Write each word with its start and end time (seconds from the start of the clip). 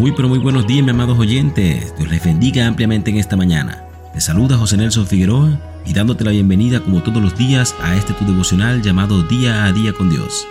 Muy 0.00 0.12
pero 0.12 0.30
muy 0.30 0.38
buenos 0.38 0.66
días, 0.66 0.82
mis 0.82 0.94
amados 0.94 1.18
oyentes. 1.18 1.94
Dios 1.98 2.10
les 2.10 2.24
bendiga 2.24 2.66
ampliamente 2.66 3.10
en 3.10 3.18
esta 3.18 3.36
mañana. 3.36 3.84
Te 4.14 4.20
saluda 4.22 4.56
José 4.56 4.78
Nelson 4.78 5.06
Figueroa 5.06 5.60
y 5.84 5.92
dándote 5.92 6.24
la 6.24 6.30
bienvenida 6.30 6.80
como 6.80 7.02
todos 7.02 7.22
los 7.22 7.36
días 7.36 7.74
a 7.82 7.94
este 7.94 8.14
tu 8.14 8.24
devocional 8.24 8.80
llamado 8.80 9.22
Día 9.24 9.66
a 9.66 9.72
Día 9.74 9.92
con 9.92 10.08
Dios. 10.08 10.46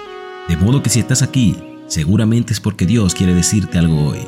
De 0.48 0.56
modo 0.56 0.84
que 0.84 0.92
si 0.92 1.00
estás 1.00 1.24
aquí, 1.24 1.58
seguramente 1.88 2.54
es 2.54 2.60
porque 2.60 2.86
Dios 2.86 3.16
quiere 3.16 3.34
decirte 3.34 3.80
algo 3.80 4.10
hoy. 4.10 4.20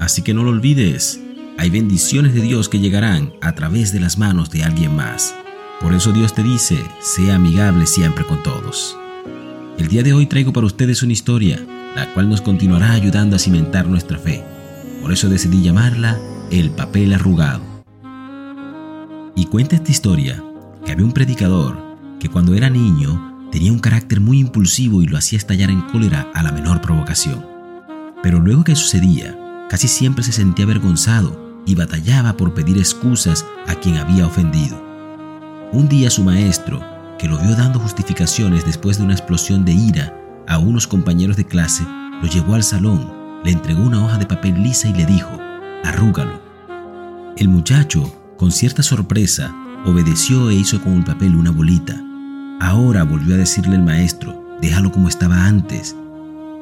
Así 0.00 0.22
que 0.22 0.32
no 0.32 0.44
lo 0.44 0.48
olvides, 0.48 1.20
hay 1.58 1.68
bendiciones 1.68 2.32
de 2.32 2.40
Dios 2.40 2.70
que 2.70 2.78
llegarán 2.78 3.34
a 3.42 3.52
través 3.54 3.92
de 3.92 4.00
las 4.00 4.16
manos 4.16 4.48
de 4.48 4.64
alguien 4.64 4.96
más. 4.96 5.34
Por 5.78 5.92
eso 5.92 6.10
Dios 6.10 6.32
te 6.32 6.42
dice, 6.42 6.82
sea 7.00 7.34
amigable 7.34 7.84
siempre 7.84 8.24
con 8.24 8.42
todos. 8.42 8.96
El 9.76 9.88
día 9.88 10.02
de 10.02 10.14
hoy 10.14 10.24
traigo 10.24 10.54
para 10.54 10.66
ustedes 10.66 11.02
una 11.02 11.12
historia 11.12 11.62
la 11.94 12.12
cual 12.14 12.28
nos 12.28 12.40
continuará 12.40 12.92
ayudando 12.92 13.36
a 13.36 13.38
cimentar 13.38 13.86
nuestra 13.86 14.18
fe. 14.18 14.44
Por 15.00 15.12
eso 15.12 15.28
decidí 15.28 15.62
llamarla 15.62 16.18
El 16.50 16.70
papel 16.70 17.12
arrugado. 17.12 17.62
Y 19.34 19.46
cuenta 19.46 19.76
esta 19.76 19.90
historia 19.90 20.42
que 20.84 20.92
había 20.92 21.04
un 21.04 21.12
predicador 21.12 21.76
que 22.20 22.28
cuando 22.28 22.54
era 22.54 22.70
niño 22.70 23.48
tenía 23.50 23.72
un 23.72 23.78
carácter 23.78 24.20
muy 24.20 24.38
impulsivo 24.38 25.02
y 25.02 25.06
lo 25.06 25.18
hacía 25.18 25.38
estallar 25.38 25.70
en 25.70 25.82
cólera 25.82 26.30
a 26.34 26.42
la 26.42 26.52
menor 26.52 26.80
provocación. 26.80 27.44
Pero 28.22 28.38
luego 28.38 28.64
que 28.64 28.76
sucedía, 28.76 29.36
casi 29.68 29.88
siempre 29.88 30.22
se 30.22 30.32
sentía 30.32 30.64
avergonzado 30.64 31.60
y 31.66 31.74
batallaba 31.74 32.36
por 32.36 32.54
pedir 32.54 32.78
excusas 32.78 33.44
a 33.66 33.74
quien 33.74 33.96
había 33.96 34.26
ofendido. 34.26 34.80
Un 35.72 35.88
día 35.88 36.10
su 36.10 36.22
maestro, 36.22 36.82
que 37.18 37.28
lo 37.28 37.38
vio 37.38 37.56
dando 37.56 37.78
justificaciones 37.78 38.64
después 38.64 38.98
de 38.98 39.04
una 39.04 39.14
explosión 39.14 39.64
de 39.64 39.72
ira, 39.72 40.21
a 40.52 40.58
unos 40.58 40.86
compañeros 40.86 41.38
de 41.38 41.46
clase, 41.46 41.82
lo 42.20 42.28
llevó 42.28 42.54
al 42.54 42.62
salón, 42.62 43.10
le 43.42 43.52
entregó 43.52 43.84
una 43.84 44.04
hoja 44.04 44.18
de 44.18 44.26
papel 44.26 44.62
lisa 44.62 44.86
y 44.86 44.92
le 44.92 45.06
dijo, 45.06 45.30
arrúgalo. 45.82 46.42
El 47.38 47.48
muchacho, 47.48 48.14
con 48.36 48.52
cierta 48.52 48.82
sorpresa, 48.82 49.54
obedeció 49.86 50.50
e 50.50 50.54
hizo 50.54 50.82
con 50.82 50.92
el 50.92 51.04
papel 51.04 51.36
una 51.36 51.50
bolita. 51.50 51.98
Ahora 52.60 53.02
volvió 53.02 53.34
a 53.34 53.38
decirle 53.38 53.76
el 53.76 53.82
maestro, 53.82 54.58
déjalo 54.60 54.92
como 54.92 55.08
estaba 55.08 55.46
antes. 55.46 55.96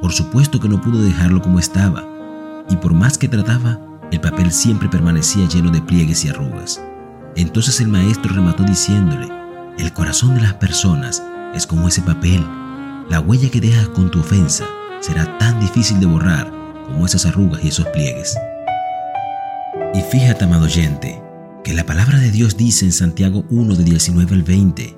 Por 0.00 0.12
supuesto 0.12 0.60
que 0.60 0.68
no 0.68 0.80
pudo 0.80 1.02
dejarlo 1.02 1.42
como 1.42 1.58
estaba, 1.58 2.06
y 2.70 2.76
por 2.76 2.94
más 2.94 3.18
que 3.18 3.26
trataba, 3.26 3.80
el 4.12 4.20
papel 4.20 4.52
siempre 4.52 4.88
permanecía 4.88 5.48
lleno 5.48 5.72
de 5.72 5.82
pliegues 5.82 6.24
y 6.24 6.28
arrugas. 6.28 6.80
Entonces 7.34 7.80
el 7.80 7.88
maestro 7.88 8.34
remató 8.34 8.62
diciéndole, 8.62 9.28
el 9.78 9.92
corazón 9.92 10.36
de 10.36 10.42
las 10.42 10.54
personas 10.54 11.24
es 11.54 11.66
como 11.66 11.88
ese 11.88 12.02
papel 12.02 12.46
la 13.10 13.18
huella 13.18 13.50
que 13.50 13.60
dejas 13.60 13.88
con 13.88 14.08
tu 14.08 14.20
ofensa 14.20 14.64
será 15.00 15.36
tan 15.38 15.58
difícil 15.58 15.98
de 15.98 16.06
borrar 16.06 16.48
como 16.86 17.04
esas 17.04 17.26
arrugas 17.26 17.62
y 17.64 17.68
esos 17.68 17.86
pliegues. 17.88 18.38
Y 19.92 20.00
fíjate, 20.00 20.44
amado 20.44 20.66
oyente, 20.66 21.20
que 21.64 21.74
la 21.74 21.84
palabra 21.84 22.20
de 22.20 22.30
Dios 22.30 22.56
dice 22.56 22.84
en 22.84 22.92
Santiago 22.92 23.44
1 23.50 23.74
de 23.74 23.82
19 23.82 24.34
al 24.36 24.42
20, 24.44 24.96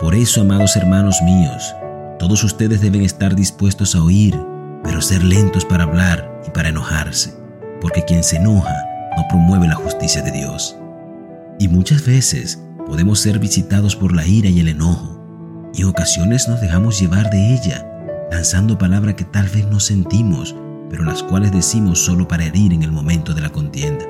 Por 0.00 0.14
eso, 0.14 0.40
amados 0.40 0.74
hermanos 0.76 1.20
míos, 1.22 1.74
todos 2.18 2.42
ustedes 2.44 2.80
deben 2.80 3.02
estar 3.02 3.36
dispuestos 3.36 3.94
a 3.94 4.02
oír, 4.02 4.34
pero 4.82 5.02
ser 5.02 5.22
lentos 5.22 5.66
para 5.66 5.84
hablar 5.84 6.40
y 6.46 6.50
para 6.50 6.70
enojarse, 6.70 7.34
porque 7.82 8.02
quien 8.06 8.24
se 8.24 8.36
enoja 8.36 8.74
no 9.18 9.24
promueve 9.28 9.68
la 9.68 9.74
justicia 9.74 10.22
de 10.22 10.32
Dios. 10.32 10.76
Y 11.58 11.68
muchas 11.68 12.06
veces 12.06 12.62
podemos 12.86 13.20
ser 13.20 13.38
visitados 13.38 13.94
por 13.94 14.14
la 14.14 14.26
ira 14.26 14.48
y 14.48 14.60
el 14.60 14.68
enojo, 14.68 15.13
y 15.74 15.84
ocasiones 15.84 16.48
nos 16.48 16.60
dejamos 16.60 17.00
llevar 17.00 17.30
de 17.30 17.54
ella, 17.54 17.84
lanzando 18.30 18.78
palabras 18.78 19.14
que 19.14 19.24
tal 19.24 19.48
vez 19.48 19.66
no 19.66 19.80
sentimos, 19.80 20.54
pero 20.88 21.04
las 21.04 21.22
cuales 21.22 21.50
decimos 21.50 21.98
solo 22.04 22.28
para 22.28 22.44
herir 22.44 22.72
en 22.72 22.82
el 22.82 22.92
momento 22.92 23.34
de 23.34 23.42
la 23.42 23.50
contienda. 23.50 24.04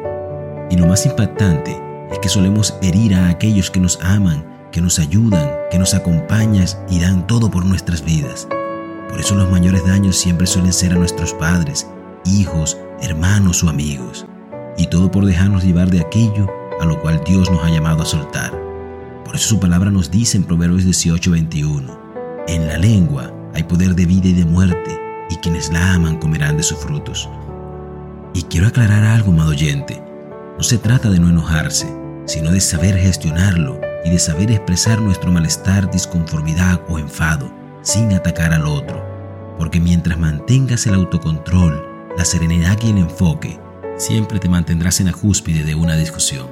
Y 0.70 0.76
lo 0.76 0.86
más 0.86 1.06
impactante 1.06 1.80
es 2.10 2.19
que 2.19 2.28
solemos 2.28 2.74
herir 2.82 3.14
a 3.14 3.28
aquellos 3.28 3.70
que 3.70 3.80
nos 3.80 3.98
aman, 4.03 4.44
que 4.72 4.82
nos 4.82 4.98
ayudan, 4.98 5.50
que 5.70 5.78
nos 5.78 5.94
acompañan 5.94 6.66
y 6.91 7.00
dan 7.00 7.26
todo 7.26 7.50
por 7.50 7.64
nuestras 7.64 8.04
vidas. 8.04 8.47
Por 9.08 9.20
eso 9.20 9.34
los 9.34 9.50
mayores 9.50 9.86
daños 9.86 10.16
siempre 10.16 10.47
suelen 10.47 10.72
ser 10.72 10.92
a 10.92 10.97
nuestros 10.97 11.32
padres, 11.34 11.86
hijos, 12.24 12.76
hermanos 13.00 13.62
o 13.62 13.70
amigos. 13.70 14.26
Y 14.76 14.88
todo 14.88 15.10
por 15.10 15.24
dejarnos 15.24 15.64
llevar 15.64 15.91
de 15.91 16.00
aquello 16.00 16.47
a 16.80 16.84
lo 16.84 17.00
cual 17.00 17.22
Dios 17.24 17.50
nos 17.50 17.62
ha 17.62 17.70
llamado 17.70 18.03
a 18.03 18.06
soltar. 18.06 18.63
Por 19.24 19.36
eso 19.36 19.48
su 19.48 19.60
palabra 19.60 19.90
nos 19.90 20.10
dice 20.10 20.36
en 20.36 20.44
Proverbios 20.44 20.84
18:21, 20.84 21.98
en 22.46 22.68
la 22.68 22.76
lengua 22.76 23.32
hay 23.54 23.62
poder 23.62 23.94
de 23.94 24.06
vida 24.06 24.28
y 24.28 24.34
de 24.34 24.44
muerte, 24.44 25.00
y 25.30 25.36
quienes 25.36 25.72
la 25.72 25.94
aman 25.94 26.18
comerán 26.18 26.56
de 26.56 26.62
sus 26.62 26.78
frutos. 26.78 27.28
Y 28.34 28.42
quiero 28.42 28.66
aclarar 28.66 29.04
algo, 29.04 29.32
amado 29.32 29.50
oyente. 29.50 30.02
No 30.56 30.62
se 30.62 30.78
trata 30.78 31.08
de 31.08 31.18
no 31.18 31.28
enojarse, 31.28 31.86
sino 32.26 32.50
de 32.50 32.60
saber 32.60 32.96
gestionarlo 32.96 33.80
y 34.04 34.10
de 34.10 34.18
saber 34.18 34.50
expresar 34.50 35.00
nuestro 35.00 35.32
malestar, 35.32 35.91
disconformidad 35.91 36.80
o 36.88 36.98
enfado 36.98 37.50
sin 37.82 38.12
atacar 38.12 38.52
al 38.52 38.66
otro. 38.66 39.04
Porque 39.58 39.80
mientras 39.80 40.18
mantengas 40.18 40.86
el 40.86 40.94
autocontrol, 40.94 41.82
la 42.16 42.24
serenidad 42.24 42.76
y 42.82 42.91
el 42.91 42.98
enfoque, 42.98 43.60
siempre 43.96 44.41
te 44.41 44.48
mantendrás 44.48 45.00
en 45.00 45.06
la 45.06 45.12
cúspide 45.12 45.64
de 45.64 45.74
una 45.74 45.94
discusión. 45.96 46.48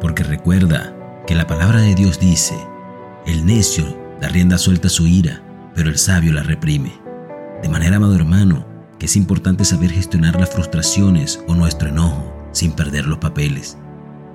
Porque 0.00 0.22
recuerda, 0.22 0.94
que 1.26 1.34
la 1.34 1.46
palabra 1.46 1.80
de 1.80 1.94
Dios 1.94 2.20
dice, 2.20 2.54
el 3.26 3.46
necio 3.46 3.96
da 4.20 4.28
rienda 4.28 4.58
suelta 4.58 4.90
su 4.90 5.06
ira, 5.06 5.42
pero 5.74 5.88
el 5.88 5.96
sabio 5.96 6.32
la 6.32 6.42
reprime. 6.42 6.92
De 7.62 7.68
manera, 7.68 7.96
amado 7.96 8.14
hermano, 8.14 8.66
que 8.98 9.06
es 9.06 9.16
importante 9.16 9.64
saber 9.64 9.90
gestionar 9.90 10.38
las 10.38 10.50
frustraciones 10.50 11.42
o 11.48 11.54
nuestro 11.54 11.88
enojo 11.88 12.30
sin 12.52 12.72
perder 12.72 13.06
los 13.06 13.18
papeles, 13.18 13.78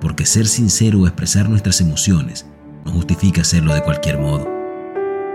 porque 0.00 0.26
ser 0.26 0.48
sincero 0.48 1.00
o 1.00 1.06
expresar 1.06 1.48
nuestras 1.48 1.80
emociones 1.80 2.46
no 2.84 2.90
justifica 2.92 3.42
hacerlo 3.42 3.72
de 3.72 3.82
cualquier 3.82 4.18
modo. 4.18 4.48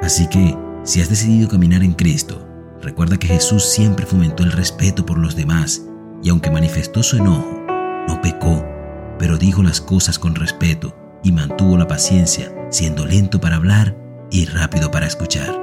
Así 0.01 0.27
que, 0.27 0.57
si 0.83 1.01
has 1.01 1.09
decidido 1.09 1.47
caminar 1.47 1.83
en 1.83 1.93
Cristo, 1.93 2.45
recuerda 2.81 3.17
que 3.17 3.27
Jesús 3.27 3.63
siempre 3.63 4.05
fomentó 4.05 4.43
el 4.43 4.51
respeto 4.51 5.05
por 5.05 5.17
los 5.17 5.37
demás 5.37 5.83
y 6.21 6.29
aunque 6.29 6.51
manifestó 6.51 7.01
su 7.01 7.15
enojo, 7.15 7.63
no 8.07 8.21
pecó, 8.21 8.63
pero 9.17 9.37
dijo 9.37 9.63
las 9.63 9.79
cosas 9.79 10.19
con 10.19 10.35
respeto 10.35 11.04
y 11.25 11.31
mantuvo 11.31 11.75
la 11.75 11.87
paciencia, 11.87 12.53
siendo 12.69 13.05
lento 13.05 13.41
para 13.41 13.55
hablar 13.55 13.97
y 14.29 14.45
rápido 14.45 14.91
para 14.91 15.07
escuchar. 15.07 15.59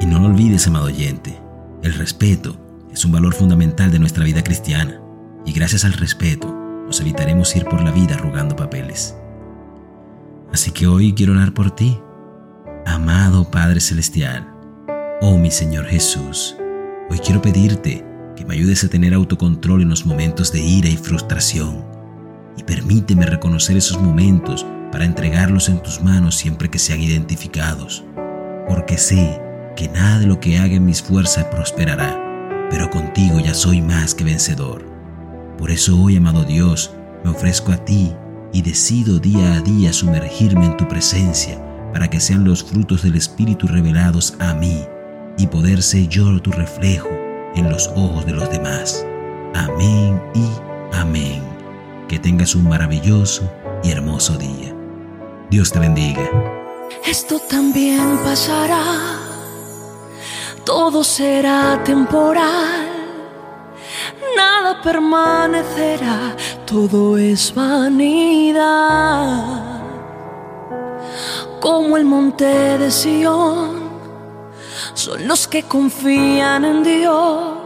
Y 0.00 0.06
no 0.06 0.20
lo 0.20 0.26
olvides, 0.26 0.66
amado 0.66 0.84
oyente, 0.84 1.40
el 1.82 1.94
respeto 1.94 2.56
es 2.92 3.02
un 3.06 3.10
valor 3.10 3.32
fundamental 3.34 3.90
de 3.90 3.98
nuestra 3.98 4.22
vida 4.22 4.44
cristiana, 4.44 5.00
y 5.46 5.52
gracias 5.52 5.86
al 5.86 5.94
respeto 5.94 6.54
nos 6.86 7.00
evitaremos 7.00 7.56
ir 7.56 7.64
por 7.64 7.82
la 7.82 7.90
vida 7.90 8.16
arrugando 8.16 8.54
papeles. 8.54 9.16
Así 10.52 10.70
que 10.70 10.86
hoy 10.86 11.14
quiero 11.14 11.32
orar 11.32 11.54
por 11.54 11.70
ti, 11.70 11.98
amado 12.84 13.50
Padre 13.50 13.80
Celestial. 13.80 14.46
Oh 15.22 15.38
mi 15.38 15.50
Señor 15.50 15.86
Jesús, 15.86 16.54
hoy 17.08 17.18
quiero 17.20 17.40
pedirte 17.40 18.04
que 18.36 18.44
me 18.44 18.54
ayudes 18.54 18.84
a 18.84 18.88
tener 18.88 19.14
autocontrol 19.14 19.80
en 19.80 19.88
los 19.88 20.04
momentos 20.04 20.52
de 20.52 20.60
ira 20.60 20.90
y 20.90 20.98
frustración 20.98 21.95
y 22.56 22.64
permíteme 22.64 23.26
reconocer 23.26 23.76
esos 23.76 24.00
momentos 24.00 24.66
para 24.92 25.04
entregarlos 25.04 25.68
en 25.68 25.82
tus 25.82 26.02
manos 26.02 26.36
siempre 26.36 26.70
que 26.70 26.78
sean 26.78 27.00
identificados, 27.00 28.04
porque 28.68 28.98
sé 28.98 29.40
que 29.76 29.88
nada 29.88 30.20
de 30.20 30.26
lo 30.26 30.40
que 30.40 30.58
haga 30.58 30.74
en 30.74 30.84
mis 30.84 31.02
fuerzas 31.02 31.44
prosperará, 31.44 32.68
pero 32.70 32.90
contigo 32.90 33.40
ya 33.40 33.54
soy 33.54 33.82
más 33.82 34.14
que 34.14 34.24
vencedor. 34.24 34.84
Por 35.58 35.70
eso 35.70 36.00
hoy, 36.00 36.16
amado 36.16 36.44
Dios, 36.44 36.92
me 37.24 37.30
ofrezco 37.30 37.72
a 37.72 37.76
ti 37.76 38.12
y 38.52 38.62
decido 38.62 39.18
día 39.18 39.54
a 39.54 39.60
día 39.60 39.92
sumergirme 39.92 40.66
en 40.66 40.76
tu 40.76 40.88
presencia 40.88 41.62
para 41.92 42.08
que 42.08 42.20
sean 42.20 42.44
los 42.44 42.64
frutos 42.64 43.02
del 43.02 43.16
Espíritu 43.16 43.66
revelados 43.66 44.34
a 44.38 44.54
mí 44.54 44.82
y 45.38 45.46
poder 45.46 45.82
ser 45.82 46.08
yo 46.08 46.40
tu 46.40 46.50
reflejo 46.52 47.08
en 47.54 47.70
los 47.70 47.88
ojos 47.96 48.26
de 48.26 48.32
los 48.32 48.50
demás. 48.50 49.04
Amén 49.54 50.20
y 50.34 50.46
amén. 50.94 51.45
Que 52.08 52.18
tengas 52.20 52.54
un 52.54 52.68
maravilloso 52.68 53.50
y 53.82 53.90
hermoso 53.90 54.36
día. 54.36 54.72
Dios 55.50 55.72
te 55.72 55.80
bendiga. 55.80 56.22
Esto 57.04 57.40
también 57.40 58.18
pasará, 58.24 58.82
todo 60.64 61.02
será 61.02 61.82
temporal, 61.84 62.86
nada 64.36 64.80
permanecerá, 64.82 66.36
todo 66.64 67.18
es 67.18 67.52
vanidad. 67.54 68.62
Como 71.60 71.96
el 71.96 72.04
monte 72.04 72.44
de 72.78 72.90
Sión, 72.90 73.90
son 74.94 75.26
los 75.26 75.48
que 75.48 75.64
confían 75.64 76.64
en 76.64 76.82
Dios 76.84 77.65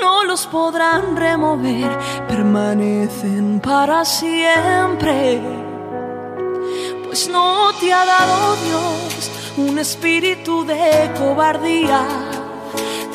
no 0.00 0.24
los 0.24 0.46
podrán 0.46 1.16
remover, 1.16 1.90
permanecen 2.28 3.60
para 3.60 4.04
siempre. 4.04 5.40
Pues 7.04 7.28
no 7.28 7.72
te 7.80 7.92
ha 7.92 8.04
dado 8.04 8.56
Dios 8.56 9.30
un 9.56 9.78
espíritu 9.78 10.64
de 10.64 11.12
cobardía 11.18 12.06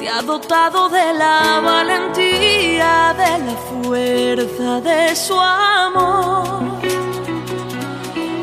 te 0.03 0.09
ha 0.09 0.21
dotado 0.21 0.89
de 0.89 1.13
la 1.13 1.61
valentía, 1.63 3.15
de 3.15 3.45
la 3.45 3.55
fuerza 3.69 4.81
de 4.81 5.15
su 5.15 5.39
amor. 5.39 6.59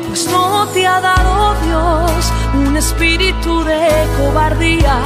Pues 0.07 0.27
no 0.31 0.67
te 0.73 0.87
ha 0.87 0.99
dado 0.99 1.53
Dios 1.63 2.31
un 2.65 2.75
espíritu 2.75 3.63
de 3.63 3.87
cobardía, 4.17 4.97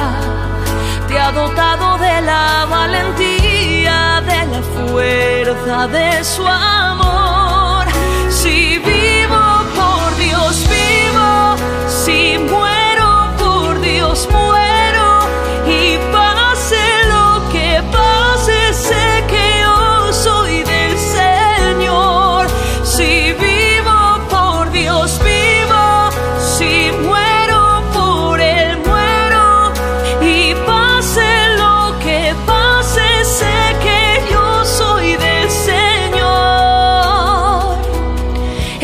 te 1.08 1.18
ha 1.18 1.32
dotado 1.32 1.98
de 1.98 2.20
la 2.22 2.66
valentía, 2.68 4.22
de 4.26 4.46
la 4.46 4.62
fuerza 4.62 5.86
de 5.88 6.24
su 6.24 6.46
amor. 6.46 7.86
Si 8.28 8.75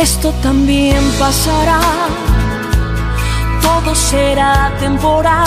Esto 0.02 0.32
también 0.42 0.98
pasará, 1.16 1.78
todo 3.62 3.94
será 3.94 4.72
temporal, 4.80 5.46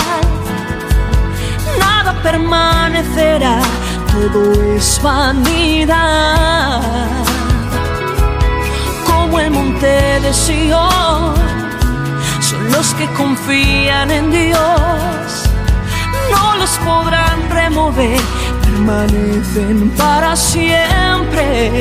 nada 1.78 2.14
permanecerá, 2.22 3.58
todo 4.10 4.74
es 4.74 4.98
vanidad. 5.02 6.80
Como 9.04 9.40
el 9.40 9.50
monte 9.50 10.20
de 10.20 10.32
Sion, 10.32 11.34
son 12.40 12.72
los 12.72 12.94
que 12.94 13.06
confían 13.08 14.10
en 14.10 14.30
Dios, 14.30 15.50
no 16.30 16.56
los 16.56 16.70
podrán 16.78 17.50
remover, 17.50 18.22
permanecen 18.62 19.90
para 19.90 20.34
siempre. 20.34 21.78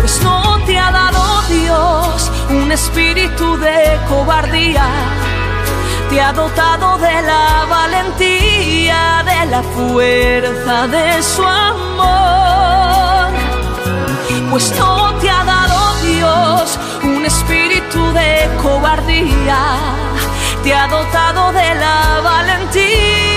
Pues 0.00 0.20
no 0.22 0.58
te 0.66 0.78
ha 0.78 0.90
espíritu 2.74 3.56
de 3.58 4.00
cobardía, 4.08 4.86
te 6.10 6.20
ha 6.20 6.32
dotado 6.32 6.98
de 6.98 7.22
la 7.22 7.66
valentía, 7.70 9.22
de 9.24 9.46
la 9.46 9.62
fuerza 9.62 10.88
de 10.88 11.22
su 11.22 11.42
amor. 11.44 13.32
Pues 14.50 14.74
no 14.76 15.14
te 15.20 15.30
ha 15.30 15.44
dado 15.44 15.78
Dios 16.02 16.78
un 17.04 17.24
espíritu 17.24 18.12
de 18.12 18.50
cobardía, 18.60 19.60
te 20.64 20.74
ha 20.74 20.88
dotado 20.88 21.52
de 21.52 21.74
la 21.76 22.20
valentía 22.24 23.33